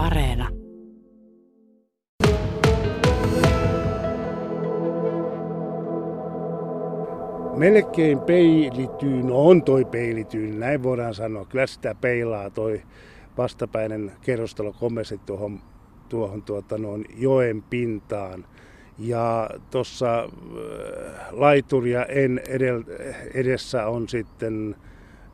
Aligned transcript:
Areena. 0.00 0.48
Melkein 7.56 8.20
peilityyn, 8.20 9.26
no 9.26 9.46
on 9.46 9.62
toi 9.62 9.84
peilityyn, 9.84 10.60
näin 10.60 10.82
voidaan 10.82 11.14
sanoa. 11.14 11.44
Kyllä 11.44 11.66
sitä 11.66 11.94
peilaa 11.94 12.50
toi 12.50 12.82
vastapäinen 13.38 14.12
kerrostalo 14.20 14.72
komesi 14.72 15.18
tuohon, 15.18 15.60
tuohon 16.08 16.42
tuota, 16.42 16.78
noin 16.78 17.04
joen 17.16 17.62
pintaan. 17.62 18.46
Ja 18.98 19.50
tuossa 19.70 20.18
äh, 20.20 20.28
laituria 21.30 22.04
en 22.04 22.40
edel, 22.48 22.84
edessä 23.34 23.86
on 23.86 24.08
sitten 24.08 24.76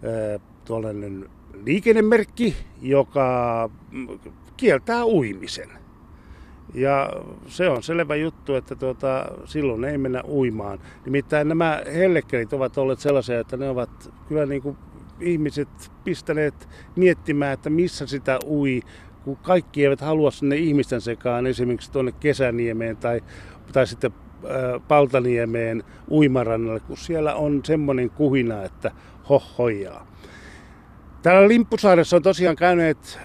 äh, 0.04 0.40
tuollainen 0.64 1.28
liikennemerkki, 1.64 2.56
joka 2.82 3.70
kieltää 4.56 5.04
uimisen. 5.04 5.70
Ja 6.74 7.10
se 7.46 7.68
on 7.68 7.82
selvä 7.82 8.16
juttu, 8.16 8.54
että 8.54 8.74
tuota, 8.74 9.26
silloin 9.44 9.84
ei 9.84 9.98
mennä 9.98 10.22
uimaan. 10.28 10.78
Nimittäin 11.04 11.48
nämä 11.48 11.82
hellekelit 11.94 12.52
ovat 12.52 12.78
olleet 12.78 12.98
sellaisia, 12.98 13.40
että 13.40 13.56
ne 13.56 13.68
ovat 13.68 14.12
kyllä 14.28 14.46
niin 14.46 14.62
kuin 14.62 14.76
ihmiset 15.20 15.68
pistäneet 16.04 16.68
miettimään, 16.96 17.52
että 17.52 17.70
missä 17.70 18.06
sitä 18.06 18.38
ui, 18.46 18.80
kun 19.24 19.36
kaikki 19.36 19.84
eivät 19.84 20.00
halua 20.00 20.30
sinne 20.30 20.56
ihmisten 20.56 21.00
sekaan, 21.00 21.46
esimerkiksi 21.46 21.92
tuonne 21.92 22.12
Kesäniemeen 22.12 22.96
tai, 22.96 23.20
tai 23.72 23.86
sitten 23.86 24.12
Paltaniemeen 24.88 25.82
uimarannalle, 26.10 26.80
kun 26.80 26.96
siellä 26.96 27.34
on 27.34 27.60
semmoinen 27.64 28.10
kuhina, 28.10 28.62
että 28.62 28.90
hohojaa. 29.28 30.06
Täällä 31.22 31.48
Limppusaaressa 31.48 32.16
on 32.16 32.22
tosiaan 32.22 32.56
käyneet 32.56 33.18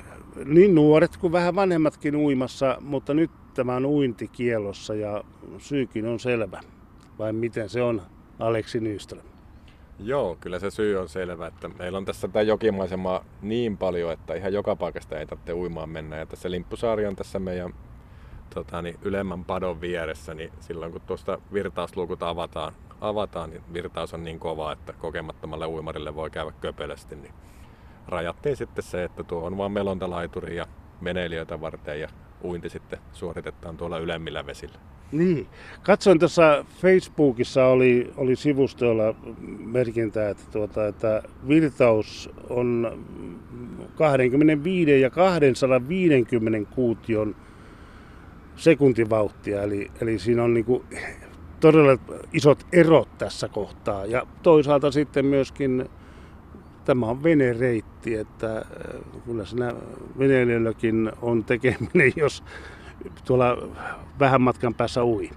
niin 0.45 0.75
nuoret 0.75 1.17
kuin 1.17 1.33
vähän 1.33 1.55
vanhemmatkin 1.55 2.15
uimassa, 2.15 2.77
mutta 2.81 3.13
nyt 3.13 3.31
tämä 3.53 3.75
on 3.75 3.85
uintikielossa 3.85 4.95
ja 4.95 5.23
syykin 5.57 6.05
on 6.05 6.19
selvä. 6.19 6.61
Vai 7.19 7.33
miten 7.33 7.69
se 7.69 7.81
on, 7.81 8.01
Aleksi 8.39 8.79
Nyström? 8.79 9.25
Joo, 9.99 10.37
kyllä 10.39 10.59
se 10.59 10.71
syy 10.71 10.97
on 10.97 11.09
selvä, 11.09 11.47
että 11.47 11.69
meillä 11.79 11.97
on 11.97 12.05
tässä 12.05 12.27
tätä 12.27 12.41
jokimaisemaa 12.41 13.25
niin 13.41 13.77
paljon, 13.77 14.13
että 14.13 14.33
ihan 14.33 14.53
joka 14.53 14.75
paikasta 14.75 15.19
ei 15.19 15.25
tarvitse 15.25 15.53
uimaan 15.53 15.89
mennä. 15.89 16.17
Ja 16.17 16.25
tässä 16.25 16.51
Limppusaari 16.51 17.05
on 17.05 17.15
tässä 17.15 17.39
meidän 17.39 17.73
tota, 18.53 18.81
niin 18.81 18.99
ylemmän 19.01 19.45
padon 19.45 19.81
vieressä, 19.81 20.33
niin 20.33 20.51
silloin 20.59 20.91
kun 20.91 21.01
tuosta 21.01 21.37
virtauslukut 21.53 22.23
avataan, 22.23 22.73
avataan, 23.01 23.49
niin 23.49 23.61
virtaus 23.73 24.13
on 24.13 24.23
niin 24.23 24.39
kova, 24.39 24.71
että 24.71 24.93
kokemattomalle 24.93 25.67
uimarille 25.67 26.15
voi 26.15 26.29
käydä 26.29 26.51
köpelösti, 26.61 27.15
niin 27.15 27.33
rajattiin 28.07 28.57
sitten 28.57 28.83
se, 28.83 29.03
että 29.03 29.23
tuo 29.23 29.45
on 29.45 29.57
vain 29.57 29.71
melontalaituri 29.71 30.55
ja 30.55 30.65
veneilijöitä 31.03 31.61
varten 31.61 31.99
ja 31.99 32.07
uinti 32.43 32.69
sitten 32.69 32.99
suoritetaan 33.13 33.77
tuolla 33.77 33.97
ylemmillä 33.97 34.45
vesillä. 34.45 34.79
Niin. 35.11 35.47
Katsoin 35.83 36.19
tuossa 36.19 36.65
Facebookissa 36.81 37.65
oli, 37.65 38.11
oli 38.17 38.35
sivustoilla 38.35 39.15
merkintää, 39.65 40.29
että, 40.29 40.43
tuota, 40.51 40.87
että 40.87 41.23
virtaus 41.47 42.29
on 42.49 42.99
25 43.95 45.01
ja 45.01 45.09
250 45.09 46.71
kuution 46.75 47.35
sekuntivauhtia, 48.55 49.61
eli, 49.61 49.91
eli 50.01 50.19
siinä 50.19 50.43
on 50.43 50.53
niinku 50.53 50.85
todella 51.59 51.97
isot 52.33 52.65
erot 52.71 53.17
tässä 53.17 53.47
kohtaa. 53.47 54.05
Ja 54.05 54.27
toisaalta 54.43 54.91
sitten 54.91 55.25
myöskin 55.25 55.89
tämä 56.85 57.05
on 57.05 57.23
venereitti, 57.23 58.15
että 58.15 58.57
äh, 58.57 58.63
kyllä 59.25 59.45
siinä 59.45 59.73
veneilijälläkin 60.19 61.11
on 61.21 61.43
tekeminen, 61.43 62.13
jos 62.23 62.43
tuolla 63.25 63.57
vähän 64.19 64.41
matkan 64.41 64.73
päässä 64.73 65.03
ui. 65.03 65.29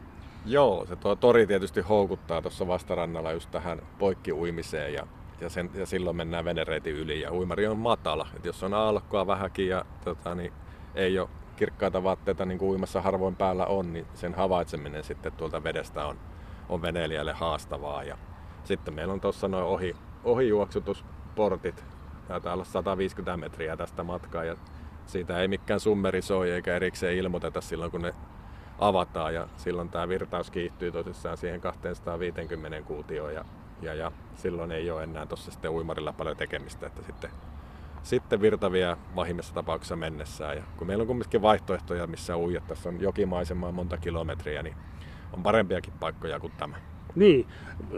Joo, 0.47 0.87
se 0.87 0.97
tuo 0.97 1.17
tori 1.17 1.47
tietysti 1.47 1.81
houkuttaa 1.81 2.43
tuossa 2.43 2.67
vastarannalla 2.67 3.33
just 3.33 3.51
tähän 3.51 3.83
poikkiuimiseen 3.99 4.95
ja, 4.95 5.07
ja, 5.41 5.49
sen, 5.49 5.71
ja 5.75 5.87
silloin 5.87 6.17
mennään 6.17 6.45
venereitin 6.45 6.95
yli 6.95 7.21
ja 7.21 7.33
uimari 7.33 7.67
on 7.67 7.79
matala. 7.79 8.29
Et 8.37 8.45
jos 8.45 8.63
on 8.63 8.75
alkoa 8.75 9.27
vähänkin 9.27 9.69
ja 9.69 9.85
tota, 10.05 10.35
niin 10.35 10.53
ei 10.95 11.19
ole 11.19 11.29
kirkkaita 11.57 12.03
vaatteita 12.03 12.45
niin 12.45 12.59
kuin 12.59 12.71
uimassa 12.71 13.01
harvoin 13.01 13.37
päällä 13.37 13.67
on, 13.67 13.93
niin 13.93 14.07
sen 14.15 14.35
havaitseminen 14.35 15.05
sitten 15.05 15.33
tuolta 15.33 15.65
vedestä 15.65 16.07
on, 16.07 16.17
on 16.69 16.83
veneilijälle 16.83 17.33
haastavaa. 17.33 18.03
Ja 18.03 18.19
sitten 18.65 18.95
meillä 18.95 19.13
on 19.13 19.21
tuossa 19.21 19.49
noin 19.49 19.65
ohi, 19.65 19.97
ohijuoksutusportit, 21.39 21.85
taitaa 22.29 22.55
olla 22.55 22.65
150 22.65 23.37
metriä 23.37 23.77
tästä 23.77 24.03
matkaa 24.03 24.45
ja 24.45 24.57
siitä 25.07 25.39
ei 25.39 25.49
mikään 25.49 25.81
summeri 25.81 26.23
soi 26.23 26.51
eikä 26.51 26.77
erikseen 26.77 27.17
ilmoiteta 27.17 27.61
silloin 27.61 27.91
kun 27.91 28.03
ne 28.03 28.15
avataan 28.79 29.35
ja 29.35 29.49
silloin 29.57 29.89
tämä 29.89 30.09
virtaus 30.09 30.51
kiihtyy 30.51 30.93
tosissaan 30.93 31.37
siihen 31.37 31.61
250 31.61 32.83
kuutioon 32.83 33.35
ja, 33.35 33.45
ja, 33.83 33.95
ja 33.95 34.13
silloin 34.37 34.73
ei 34.73 34.91
ole 34.91 35.03
enää 35.03 35.27
tuossa 35.27 35.51
sitten 35.51 35.71
uimarilla 35.71 36.13
paljon 36.13 36.37
tekemistä, 36.37 36.87
että 36.87 37.03
sitten, 37.03 37.31
sitten 38.03 38.41
virtavia 38.41 38.97
vahimmissa 39.17 39.55
tapauksessa 39.55 39.97
mennessään. 39.97 40.57
Ja 40.57 40.63
kun 40.77 40.87
meillä 40.87 41.03
on 41.03 41.09
kumminkin 41.09 41.43
vaihtoehtoja, 41.43 42.07
missä 42.07 42.37
uijat, 42.37 42.67
tässä 42.67 42.89
on 42.89 43.01
jokimaisemaa 43.01 43.73
monta 43.73 43.97
kilometriä, 43.99 44.63
niin 44.63 44.77
on 45.33 45.43
parempiakin 45.43 45.93
paikkoja 46.01 46.41
kuin 46.41 46.53
tämä. 46.57 46.94
Niin, 47.17 47.47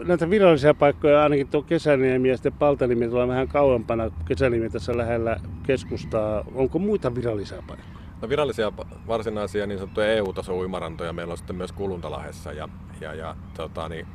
näitä 0.05 0.29
virallisia 0.29 0.73
paikkoja 0.73 1.23
ainakin 1.23 1.47
tuo 1.47 1.61
Kesäniemi 1.61 2.29
ja 2.29 2.37
sitten 2.37 2.53
Paltanimi 2.53 3.07
tulee 3.07 3.27
vähän 3.27 3.47
kauempana. 3.47 4.11
Kesäniemi 4.25 4.69
tässä 4.69 4.97
lähellä 4.97 5.39
keskustaa. 5.63 6.43
Onko 6.55 6.79
muita 6.79 7.15
virallisia 7.15 7.63
paikkoja? 7.67 7.97
No 8.21 8.29
virallisia 8.29 8.71
varsinaisia 9.07 9.67
niin 9.67 9.79
sanottuja 9.79 10.07
EU-tason 10.07 10.55
uimarantoja 10.55 11.13
meillä 11.13 11.31
on 11.31 11.37
sitten 11.37 11.55
myös 11.55 11.71
Kuluntalahessa 11.71 12.53
ja, 12.53 12.69
ja, 13.01 13.13
ja 13.13 13.35
tota, 13.57 13.89
niin, 13.89 14.07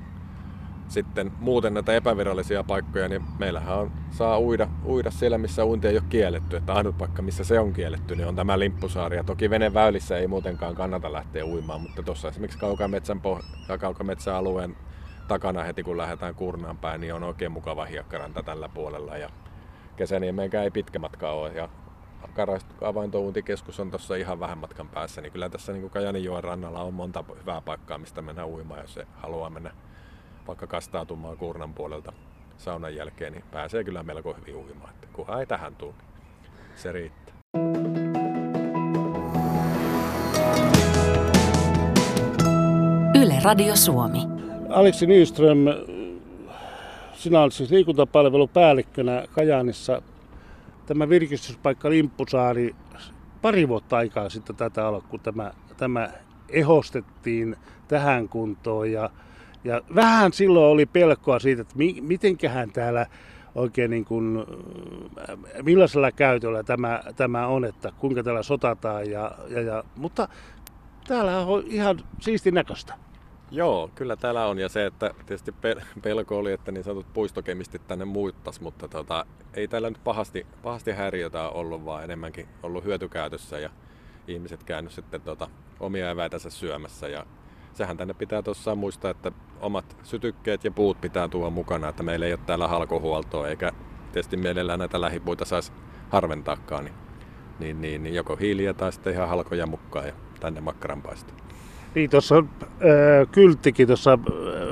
sitten 0.89 1.33
muuten 1.41 1.75
näitä 1.75 1.95
epävirallisia 1.95 2.65
paikkoja, 2.65 3.09
niin 3.09 3.23
meillähän 3.39 3.79
on, 3.79 3.91
saa 4.11 4.41
uida, 4.41 4.69
uida 4.87 5.11
siellä, 5.11 5.39
missä 5.39 5.65
uinti 5.65 5.89
ei 5.89 5.97
ole 5.97 6.05
kielletty. 6.09 6.57
Että 6.57 6.73
ainut 6.73 6.99
paikka, 6.99 7.23
missä 7.23 7.45
se 7.45 7.61
on 7.61 7.73
kielletty, 7.73 8.17
niin 8.17 8.29
on 8.29 8.37
tämä 8.37 8.59
Limppusaari. 8.59 9.17
Ja 9.17 9.25
toki 9.25 9.51
veneväylissä 9.51 10.19
ei 10.19 10.27
muutenkaan 10.27 10.75
kannata 10.75 11.13
lähteä 11.13 11.45
uimaan, 11.45 11.81
mutta 11.81 12.03
tuossa 12.03 12.29
esimerkiksi 12.29 12.59
Kaukametsän, 12.59 13.21
poh- 13.21 13.45
ja 13.69 13.79
Kaukametsän 13.79 14.35
alueen 14.35 14.77
takana 15.29 15.63
heti 15.63 15.83
kun 15.83 15.99
lähdetään 15.99 16.35
Kurnaan 16.35 16.79
päin, 16.79 17.01
niin 17.01 17.15
on 17.15 17.23
oikein 17.23 17.53
mukava 17.53 17.85
hiekkaranta 17.85 18.43
tällä 18.43 18.69
puolella. 18.69 19.17
Ja 19.17 19.31
Kesäniemeenkään 19.97 20.65
ei 20.65 20.71
pitkä 20.71 20.99
matka 20.99 21.31
ole. 21.31 21.53
Ja 21.53 21.69
avaintouuntikeskus 22.81 23.81
on 23.81 23.91
tuossa 23.91 24.15
ihan 24.15 24.41
vähän 24.41 24.59
matkan 24.59 24.89
päässä, 24.89 25.21
niin 25.21 25.33
kyllä 25.33 25.49
tässä 25.49 25.73
niin 25.73 25.91
Kajaninjoen 25.91 26.45
rannalla 26.45 26.83
on 26.83 26.95
monta 26.95 27.25
hyvää 27.41 27.61
paikkaa, 27.61 27.99
mistä 27.99 28.23
mennä 28.23 28.47
uimaan, 28.47 28.81
jos 28.81 28.95
se 28.95 29.07
haluaa 29.17 29.51
mennä 29.51 29.71
vaikka 30.47 30.67
kastautumaan 30.67 31.37
Kurnan 31.37 31.75
puolelta 31.75 32.13
saunan 32.57 32.97
jälkeen, 32.97 33.33
niin 33.33 33.45
pääsee 33.51 33.85
kyllä 33.85 34.03
melko 34.03 34.37
hyvin 34.41 34.57
uimaan. 34.57 34.91
Että 34.91 35.07
kunhan 35.13 35.41
ei 35.41 35.47
tähän 35.47 35.77
tule, 35.77 35.95
niin 36.43 36.53
se 36.77 36.93
riittää. 36.93 37.35
Yle 43.23 43.41
Radio 43.45 43.77
Suomi. 43.77 44.32
Aleksi 44.73 45.07
Nyström, 45.07 45.59
sinä 47.15 47.41
olet 47.41 47.53
siis 47.53 47.71
liikuntapalvelupäällikkönä 47.71 49.25
Kajaanissa. 49.33 50.03
Tämä 50.87 51.09
virkistyspaikka 51.09 51.91
Limppusaari, 51.91 52.75
pari 53.43 53.69
vuotta 53.69 53.97
aikaa 53.97 54.29
sitten 54.29 54.57
tätä 54.57 54.87
alkoi, 54.89 55.11
kun 55.11 55.21
tämä, 55.21 55.53
tämä 55.77 56.09
ehostettiin 56.49 57.57
tähän 57.89 58.29
kuntoon. 58.29 58.93
Ja, 58.93 59.11
ja 59.65 59.83
vähän 59.95 60.33
silloin 60.33 60.73
oli 60.73 60.87
pelkoa 60.87 61.39
siitä, 61.39 61.63
että 61.63 61.77
mi, 61.77 61.97
mitenköhän 62.01 62.71
täällä 62.71 63.07
oikein 63.55 63.91
niin 63.91 64.05
kuin, 64.05 64.39
äh, 64.39 65.37
millaisella 65.63 66.13
käytöllä 66.13 66.63
tämä, 66.63 67.01
tämä 67.17 67.47
on, 67.47 67.65
että 67.65 67.93
kuinka 67.99 68.23
täällä 68.23 68.43
sotataan. 68.43 69.11
Ja, 69.11 69.33
ja, 69.49 69.61
ja, 69.61 69.85
mutta 69.97 70.29
täällä 71.09 71.39
on 71.39 71.65
ihan 71.67 72.01
siisti 72.21 72.51
näköistä. 72.51 73.12
Joo, 73.53 73.91
kyllä 73.95 74.17
täällä 74.17 74.47
on. 74.47 74.59
Ja 74.59 74.69
se, 74.69 74.87
että 74.87 75.15
tietysti 75.27 75.55
pelko 76.03 76.39
oli, 76.39 76.53
että 76.53 76.73
niin 76.73 76.85
sanotut 76.85 77.13
puistokemistit 77.13 77.87
tänne 77.87 78.05
muuttas, 78.05 78.61
mutta 78.61 78.89
tota, 78.89 79.27
ei 79.55 79.69
täällä 79.69 79.91
nyt 79.91 80.05
pahasti, 80.05 80.47
pahasti 80.63 80.93
häiriötä 80.93 81.49
ollut, 81.49 81.85
vaan 81.85 82.05
enemmänkin 82.05 82.49
ollut 82.63 82.85
hyötykäytössä 82.85 83.59
ja 83.59 83.71
ihmiset 84.29 84.65
käynyt 84.65 84.93
sitten 84.93 85.21
tota, 85.21 85.49
omia 85.81 86.11
eväitänsä 86.11 86.51
syömässä. 86.51 87.09
Ja 87.09 87.27
sehän 87.73 87.97
tänne 87.97 88.15
pitää 88.15 88.43
tuossa 88.43 88.75
muistaa, 88.75 89.11
että 89.11 89.33
omat 89.61 89.97
sytykkeet 90.03 90.65
ja 90.65 90.71
puut 90.71 91.01
pitää 91.01 91.29
tuoda 91.29 91.51
mukana, 91.51 91.89
että 91.89 92.03
meillä 92.03 92.27
ei 92.27 92.33
ole 92.33 92.41
täällä 92.47 92.69
halkohuoltoa, 92.69 93.49
eikä 93.49 93.73
tietysti 94.13 94.37
mielellään 94.37 94.79
näitä 94.79 95.01
lähipuita 95.01 95.45
saisi 95.45 95.73
harventaakaan, 96.11 96.85
niin, 96.85 96.95
niin, 97.59 97.81
niin, 97.81 98.03
niin 98.03 98.15
joko 98.15 98.37
hiiliä 98.37 98.75
tai 98.75 98.93
sitten 98.93 99.13
ihan 99.13 99.29
halkoja 99.29 99.67
mukaan 99.67 100.07
ja 100.07 100.13
tänne 100.41 100.61
makkaranpaista. 100.61 101.35
Niin, 101.95 102.11
tuossa 102.11 102.37
on 102.37 102.49
äh, 102.63 103.29
kylttikin 103.33 103.87
tuossa, 103.87 104.19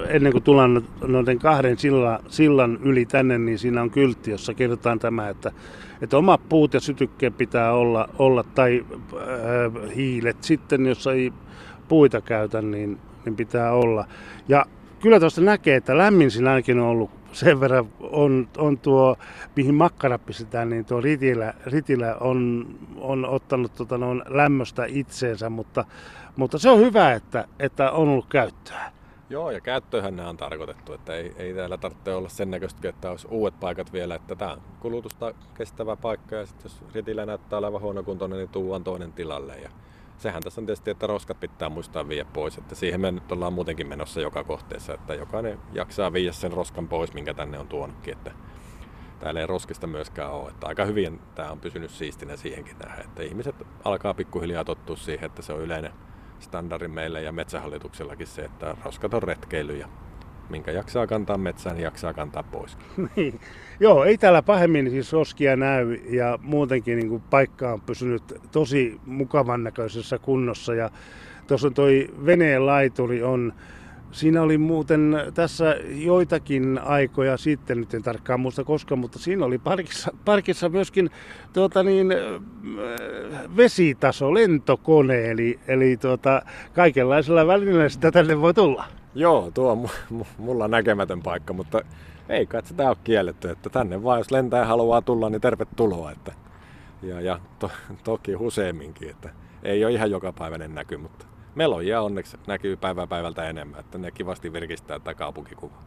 ennen 0.09 0.33
kuin 0.33 0.45
tullaan 0.45 0.85
noiden 1.07 1.39
kahden 1.39 1.79
sillan, 1.79 2.19
sillan 2.29 2.79
yli 2.83 3.07
tänne, 3.07 3.39
niin 3.39 3.59
siinä 3.59 3.83
on 3.83 3.91
kyltti, 3.91 4.31
jossa 4.31 4.55
kerrotaan 4.55 4.99
tämä, 4.99 5.29
että, 5.29 5.53
että 6.03 6.19
omat 6.19 6.41
puut 6.49 6.75
ja 6.75 6.81
sytykkeet 6.81 7.37
pitää 7.39 7.73
olla, 7.73 8.09
olla 8.19 8.45
tai 8.55 8.85
äh, 9.15 9.95
hiilet 9.97 10.45
sitten, 10.45 10.87
jos 10.87 11.07
ei 11.07 11.33
puita 11.89 12.21
käytä, 12.21 12.63
niin, 12.63 12.99
niin 13.25 13.37
pitää 13.37 13.73
olla. 13.73 14.07
Ja 14.49 14.67
kyllä 15.01 15.21
tuosta 15.21 15.41
näkee, 15.41 15.77
että 15.77 15.99
lämmin 15.99 16.31
siinä 16.31 16.51
ainakin 16.51 16.81
on 16.81 16.87
ollut 16.87 17.20
sen 17.33 17.61
verran 17.61 17.89
on, 18.01 18.49
on 18.59 18.79
tuo, 18.79 19.17
mihin 19.57 19.75
makkara 19.75 20.19
pistetään, 20.19 20.71
niin 20.71 20.85
tuo 20.85 21.01
ritilä, 21.01 21.55
ritilä 21.67 22.17
on, 22.21 22.67
on 22.99 23.25
ottanut 23.25 23.75
tota, 23.75 23.99
noin 23.99 24.23
lämmöstä 24.29 24.85
itseensä, 24.89 25.51
mutta, 25.51 25.85
mutta 26.37 26.59
se 26.59 26.71
on 26.71 26.79
hyvä, 26.79 27.13
että, 27.13 27.49
että 27.59 27.91
on 27.91 28.09
ollut 28.09 28.27
käyttöä. 28.27 28.93
Joo, 29.31 29.51
ja 29.51 29.61
käyttöhän 29.61 30.17
nämä 30.17 30.29
on 30.29 30.37
tarkoitettu, 30.37 30.93
että 30.93 31.15
ei, 31.15 31.33
ei 31.37 31.55
täällä 31.55 31.79
tarvitse 31.79 32.15
olla 32.15 32.29
sen 32.29 32.51
näköistä, 32.51 32.89
että 32.89 33.11
olisi 33.11 33.29
uudet 33.31 33.61
paikat 33.61 33.93
vielä, 33.93 34.15
että 34.15 34.37
tämä 34.37 34.53
on 34.53 34.61
kulutusta 34.81 35.35
kestävä 35.55 35.97
paikka, 35.97 36.37
ja 36.37 36.47
sitten 36.47 36.65
jos 36.65 36.95
ritilä 36.95 37.27
näyttää 37.27 37.59
olevan 37.59 37.81
huonokuntoinen, 37.81 38.39
niin 38.39 38.49
tuuan 38.49 38.85
toinen 38.85 39.13
tilalle. 39.13 39.57
Ja 39.57 39.71
sehän 40.21 40.43
tässä 40.43 40.61
on 40.61 40.67
tietysti, 40.67 40.91
että 40.91 41.07
roskat 41.07 41.41
pitää 41.41 41.69
muistaa 41.69 42.09
viedä 42.09 42.25
pois, 42.33 42.59
että 42.59 42.75
siihen 42.75 43.01
me 43.01 43.13
nyt 43.13 43.33
ollaan 43.33 43.53
muutenkin 43.53 43.87
menossa 43.87 44.21
joka 44.21 44.45
kohteessa, 44.45 44.95
että 44.95 45.15
jokainen 45.15 45.59
jaksaa 45.73 46.13
viedä 46.13 46.33
sen 46.33 46.53
roskan 46.53 46.89
pois, 46.89 47.15
minkä 47.15 47.35
tänne 47.35 47.59
on 47.59 47.69
tuonutkin, 47.69 48.13
että 48.13 48.33
täällä 49.19 49.41
ei 49.41 49.47
roskista 49.47 49.87
myöskään 49.87 50.33
ole, 50.33 50.51
että 50.51 50.67
aika 50.67 50.85
hyvin 50.85 51.21
tämä 51.35 51.51
on 51.51 51.61
pysynyt 51.61 51.91
siistinä 51.91 52.37
siihenkin 52.37 52.77
nähdä, 52.79 53.03
että 53.03 53.23
ihmiset 53.23 53.55
alkaa 53.85 54.15
pikkuhiljaa 54.15 54.65
tottua 54.65 54.97
siihen, 54.97 55.27
että 55.27 55.43
se 55.43 55.53
on 55.53 55.61
yleinen 55.61 55.93
standardi 56.39 56.89
meille 56.89 57.23
ja 57.23 57.33
metsähallituksellakin 57.33 58.27
se, 58.27 58.43
että 58.43 58.77
roskat 58.85 59.15
on 59.15 59.23
retkeily 59.23 59.77
ja 59.77 59.89
minkä 60.51 60.71
jaksaa 60.71 61.07
kantaa 61.07 61.39
metsään, 61.39 61.77
niin 61.77 61.85
jaksaa 61.85 62.15
kantaa 62.15 62.43
pois. 62.43 62.79
Niin. 63.17 63.41
Joo, 63.81 64.05
ei 64.05 64.19
täällä 64.19 64.43
pahemmin 64.43 64.91
siis 64.91 65.13
roskia 65.13 65.57
näy 65.57 66.01
ja 66.11 66.39
muutenkin 66.43 66.97
niin 66.97 67.09
kuin 67.09 67.23
paikka 67.31 67.73
on 67.73 67.81
pysynyt 67.81 68.23
tosi 68.53 69.01
mukavan 69.07 69.65
näköisessä 69.65 70.19
kunnossa. 70.19 70.75
Ja 70.75 70.91
tuossa 71.47 71.71
toi 71.71 72.09
veneen 72.27 72.67
laituri 72.67 73.23
on, 73.23 73.53
Siinä 74.13 74.43
oli 74.43 74.59
muuten 74.59 75.17
tässä 75.35 75.77
joitakin 75.89 76.81
aikoja 76.85 77.37
sitten, 77.37 77.81
nyt 77.81 77.95
en 77.95 78.03
tarkkaan 78.03 78.41
muista 78.41 78.65
koska, 78.65 78.97
mutta 78.97 79.19
siinä 79.19 79.45
oli 79.45 79.59
parkissa, 79.59 80.11
parkissa 80.25 80.69
myöskin 80.69 81.11
tuota 81.53 81.83
niin, 81.83 82.09
vesitaso, 83.57 84.35
lentokone, 84.35 85.31
eli, 85.31 85.59
eli 85.69 85.97
tuota, 85.97 86.43
kaikenlaisella 86.73 87.47
välineellä 87.47 87.89
sitä 87.89 88.13
tänne 88.13 88.41
voi 88.41 88.55
tulla. 88.55 88.85
Joo, 89.15 89.51
tuo 89.55 89.73
on 89.73 89.89
mulla 90.39 90.69
näkemätön 90.69 91.23
paikka, 91.23 91.53
mutta 91.53 91.81
ei 92.29 92.47
kai 92.47 92.63
sitä 92.65 92.89
ole 92.89 92.97
kielletty, 93.05 93.51
että 93.51 93.71
tänne 93.71 94.03
vaan 94.03 94.21
jos 94.21 94.31
lentäjä 94.31 94.65
haluaa 94.65 95.03
tulla, 95.03 95.31
niin 95.31 95.41
tervetuloa. 95.41 96.13
Että, 96.13 96.33
ja 97.03 97.21
ja 97.21 97.41
to, 97.59 97.71
toki 98.05 98.37
useamminkin, 98.37 99.11
että 99.11 99.31
ei 99.63 99.85
ole 99.85 99.93
ihan 99.93 100.11
jokapäiväinen 100.11 100.75
näky, 100.75 100.97
mutta 100.97 101.27
melojia 101.55 102.03
onneksi 102.03 102.37
näkyy 102.47 102.77
päivä 102.77 103.07
päivältä 103.07 103.45
enemmän, 103.45 103.81
että 103.81 103.99
ne 103.99 104.11
kivasti 104.11 104.53
virkistää 104.53 104.99
tätä 104.99 105.15
kaupunkikuvaa. 105.15 105.83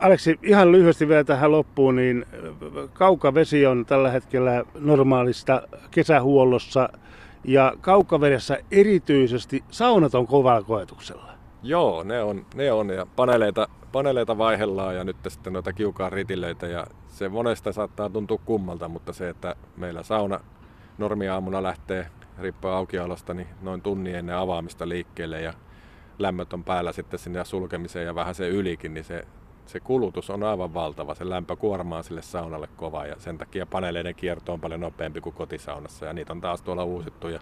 Aleksi, 0.00 0.38
ihan 0.42 0.72
lyhyesti 0.72 1.08
vielä 1.08 1.24
tähän 1.24 1.52
loppuun, 1.52 1.96
niin 1.96 2.26
kaukavesi 2.92 3.66
on 3.66 3.86
tällä 3.86 4.10
hetkellä 4.10 4.64
normaalista 4.74 5.62
kesähuollossa 5.90 6.88
ja 7.44 7.72
kaukavedessä 7.80 8.58
erityisesti 8.70 9.64
saunat 9.70 10.14
on 10.14 10.26
kovalla 10.26 10.62
koetuksella. 10.62 11.32
Joo, 11.62 12.02
ne 12.02 12.22
on, 12.22 12.46
ne 12.54 12.72
on 12.72 12.90
ja 12.90 13.06
paneeleita, 13.16 13.68
paneeleita 13.92 14.38
vaihellaan 14.38 14.96
ja 14.96 15.04
nyt 15.04 15.16
sitten 15.28 15.52
noita 15.52 15.72
kiukaa 15.72 16.10
ritilöitä 16.10 16.66
ja 16.66 16.86
se 17.08 17.28
monesta 17.28 17.72
saattaa 17.72 18.10
tuntua 18.10 18.38
kummalta, 18.44 18.88
mutta 18.88 19.12
se, 19.12 19.28
että 19.28 19.56
meillä 19.76 20.02
sauna 20.02 20.40
normiaamuna 20.98 21.62
lähtee 21.62 22.06
riippuen 22.38 22.74
aukiolosta 22.74 23.34
niin 23.34 23.48
noin 23.62 23.82
tunnin 23.82 24.14
ennen 24.14 24.36
avaamista 24.36 24.88
liikkeelle 24.88 25.40
ja 25.40 25.52
lämmöt 26.18 26.52
on 26.52 26.64
päällä 26.64 26.92
sitten 26.92 27.18
sinne 27.18 27.44
sulkemiseen 27.44 28.06
ja 28.06 28.14
vähän 28.14 28.34
se 28.34 28.48
ylikin, 28.48 28.94
niin 28.94 29.04
se, 29.04 29.26
se 29.66 29.80
kulutus 29.80 30.30
on 30.30 30.42
aivan 30.42 30.74
valtava. 30.74 31.14
Se 31.14 31.28
lämpö 31.28 31.56
kuormaa 31.56 32.02
sille 32.02 32.22
saunalle 32.22 32.68
kova 32.76 33.06
ja 33.06 33.16
sen 33.18 33.38
takia 33.38 33.66
paneeleiden 33.66 34.14
kierto 34.14 34.52
on 34.52 34.60
paljon 34.60 34.80
nopeampi 34.80 35.20
kuin 35.20 35.34
kotisaunassa 35.34 36.06
ja 36.06 36.12
niitä 36.12 36.32
on 36.32 36.40
taas 36.40 36.62
tuolla 36.62 36.84
uusittu 36.84 37.28
ja 37.28 37.40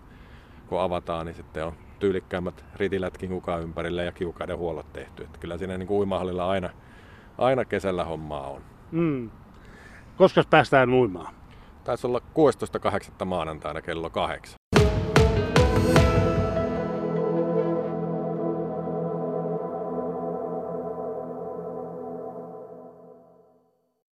kun 0.67 0.81
avataan, 0.81 1.27
niin 1.27 1.37
sitten 1.37 1.67
on 1.67 1.73
tyylikkäämmät 2.01 2.65
ritilätkin 2.77 3.31
kukaan 3.31 3.63
ympärille 3.63 4.05
ja 4.05 4.13
kiukaiden 4.13 4.59
huollot 4.59 4.93
tehty. 4.93 5.23
Että 5.23 5.39
kyllä 5.39 5.59
siinä 5.59 5.79
niin 5.79 5.87
kuin 5.87 5.99
uimahallilla 5.99 6.51
aina, 6.51 6.71
aina 7.39 7.65
kesällä 7.65 8.05
hommaa 8.05 8.51
on. 8.51 8.63
Mm. 8.91 9.31
Koska 10.17 10.45
päästään 10.51 10.93
uimaan? 10.93 11.35
Taisi 11.85 12.07
olla 12.07 12.21
16.8. 13.19 13.25
maanantaina 13.25 13.83
kello 13.83 14.11
8. 14.11 14.60